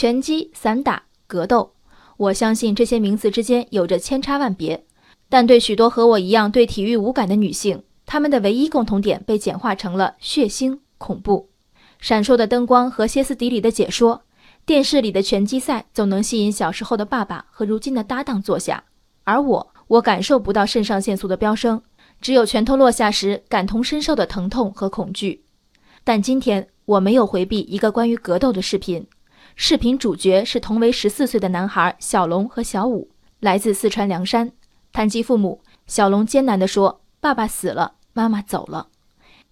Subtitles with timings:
[0.00, 1.74] 拳击、散打、格斗，
[2.16, 4.86] 我相信这些名词之间有着千差万别，
[5.28, 11.50] 但对许多和我一样对体育无感的女性，她们的唯一共同点被简化成了血腥、恐怖。
[11.98, 14.22] 闪烁的灯光和歇斯底里的解说，
[14.64, 18.82] 电视里的拳击赛总能吸引小时候的爸爸和如今的搭档坐下，
[19.24, 21.82] 而我，我感受不到肾上腺素的飙升，
[22.22, 25.44] 只有拳头落下时感同身受的疼痛和恐惧。
[26.02, 29.06] 但今天我没有回避一个关于格斗的视频，
[29.62, 34.50] 视频主角是同为十四岁的男孩小龙和小武，来自四川凉山，
[34.90, 38.88] 谈及父母，小龙艰难地说：“爸爸死了，妈妈走了。”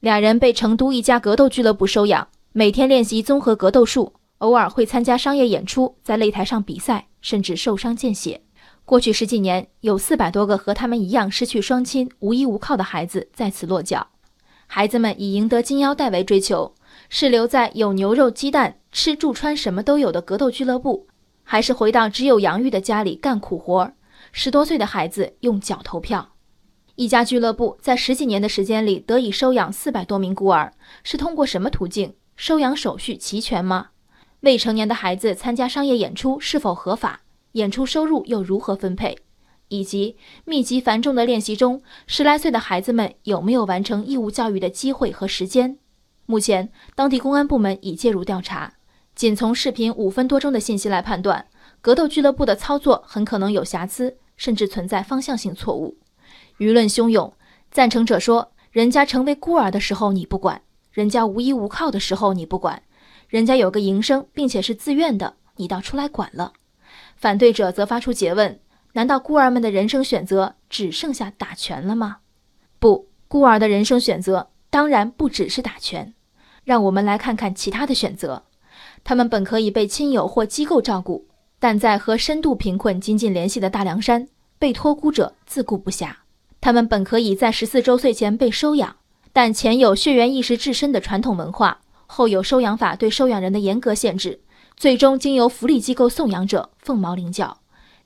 [0.00, 2.26] 俩人被成都一家格斗俱乐部收养。
[2.52, 8.40] 每天练习综合格斗术，偶尔会参加商业演出，在擂台上比赛，甚至受伤见血。
[8.86, 14.06] 过去十几年，有四百多个和他们一样失去双亲、无依无靠的孩子在此落脚。
[14.66, 16.74] 孩子们以赢得金腰带为追求，
[17.08, 21.06] 是留在有牛肉、鸡蛋、吃住穿什么都有的格斗俱乐部，
[21.42, 23.92] 还是回到只有洋芋的家里干苦活？
[24.32, 26.34] 十多岁的孩子用脚投票。
[26.96, 32.12] 一家俱乐部在十几年的时间里得以收养四百多名孤儿，是通过什么途径？
[32.36, 33.88] 收养手续齐全吗？
[34.40, 37.22] 未成年的孩子参加商业演出是否合法？
[37.52, 39.16] 演出收入又如何分配？
[39.68, 45.78] 以及密集繁重的练习中，十来岁的孩子们有没有完成义务教育的机会和时间？
[46.30, 48.74] 目前，当地公安部门已介入调查。
[49.14, 51.46] 仅从视频五分多钟的信息来判断，
[51.80, 55.96] 格斗俱乐部的操作很可能有瑕疵，甚至存在方向性错误。
[56.58, 57.32] 舆论汹涌，
[57.70, 60.60] 赞成者说：“人家成为孤儿的时候你不管。”
[60.92, 62.82] 人家无依无靠的时候你不管，
[63.28, 66.52] 人家有个营生并且是自愿的，你倒出来管了。
[67.16, 68.60] 反对者则发出诘问：
[68.92, 72.18] 难道孤儿们的人生选择只剩下打拳了吗？
[72.78, 76.12] 不，孤儿的人生选择当然不只是打拳。
[76.68, 78.42] 让我们来看看其他的选择。
[79.02, 81.26] 他们本可以被亲友或机构照顾，
[81.58, 86.10] 但在和深度贫困紧紧联系的大凉山，被托孤者自顾不暇。
[86.60, 88.96] 他们本可以在十四周岁前被收养。
[89.32, 94.40] 但前有血缘意识至深的传统文化，后有收养法对收养人的严格限制，
[94.76, 97.56] 最终经由福利机构送养者凤毛麟角。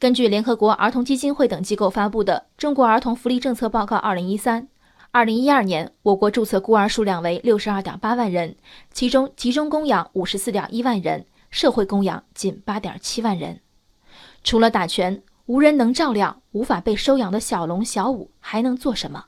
[0.00, 4.62] 根据联合国儿童基金会等机构发布的《中国儿童福利政策报告（二零一三）》，
[5.10, 8.56] 二零一二年我国注册孤儿数量为六十二点八万人，
[8.92, 13.60] 其中集中供养五十四点一万人，社会供养仅八点七万人。
[14.44, 19.24] 除了打拳，无人能照料无法被收养的小龙、小五，还能做什么？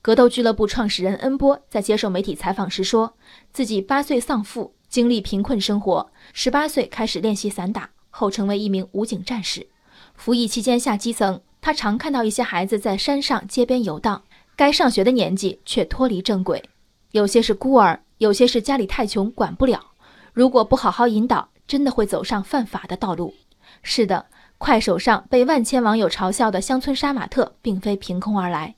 [0.00, 3.16] 格斗俱乐部创始人恩波在接受媒体采访时说，
[3.52, 9.66] 自己八岁丧父，经历贫困生活，十八岁开始练习散打，后成为一名武警战士。
[10.14, 14.22] 服役期间下基层，他常看到一些孩子在山上街边游荡，
[14.56, 16.62] 该上学的年纪却脱离正轨，
[17.10, 19.92] 有些是孤儿，有些是家里太穷管不了。
[20.32, 23.34] 如果不好好引导，真的会走上犯法的道路。
[23.82, 24.24] 是的，
[24.56, 28.74] 快手上被万千网友嘲笑的乡村杀马特，并非凭空而来。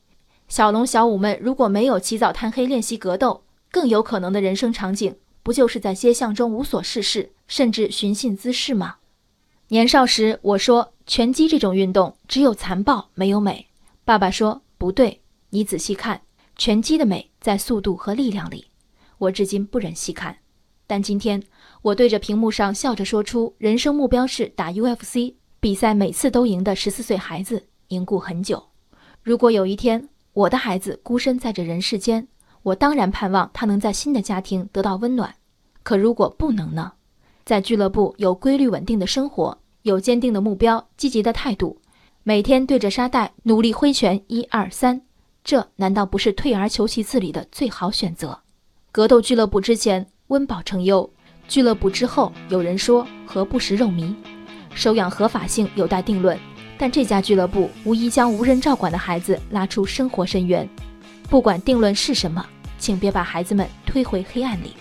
[0.49, 5.15] 小龙、小五们如果没有起早贪黑练习格斗，更有可能的人生场景，
[5.45, 8.97] 不就是在街巷中无所事事，甚至寻衅滋事吗？
[9.69, 13.67] 年少时，我说拳击这种运动只有残暴没有美。
[14.05, 15.21] 爸爸说不对，
[15.51, 16.21] 你仔细看，
[16.57, 18.67] 拳击的美在速度和力量里。
[19.17, 20.37] 我至今不忍细看，
[20.87, 21.43] 但今天
[21.83, 28.63] 我对着屏幕上笑着说出人生目标是打 UFC 比赛，每次都赢的十四岁孩子，凝固很久。
[29.23, 32.29] 如果有一天，我的孩子孤身在这人世间，
[32.63, 35.35] 我当然盼望他能在新的家庭得到温暖。
[35.83, 36.93] 可如果不能呢？
[37.45, 41.81] 在俱乐部有规律稳定的生活，有坚定的目标，积极的态度，
[42.23, 45.01] 每天对着沙袋努力挥拳，一二三，
[45.49, 48.39] 这难道不是退而求其次里的最好选择？
[48.93, 51.11] 格斗俱乐部之前温饱成优，
[51.49, 54.15] 俱乐部之后有人说何不食肉糜？
[54.75, 56.39] 收养合法性有待定论。
[56.77, 60.69] 但这家俱乐部无疑将无人照管的孩子拉出生活深渊。
[61.31, 62.45] 不管定论是什么，
[62.79, 64.75] 请别把孩子们推回黑暗里。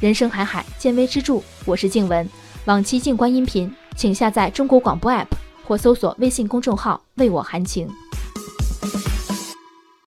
[0.00, 1.42] 人生海海，见微知著。
[1.66, 2.26] 我是静文。
[2.64, 5.26] 往期静观音频，请下载中国广播 APP
[5.62, 7.86] 或搜索微信公众号“为我含情”。